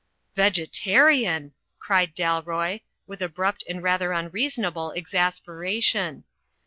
[0.35, 6.23] "Vegetarian!" cried Dalroy, with abrupt and rather imreasonable exasperation.